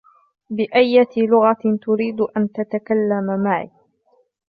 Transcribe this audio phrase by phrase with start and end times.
[0.49, 3.69] بأيّة لغة تريد أن تتكلم معي؟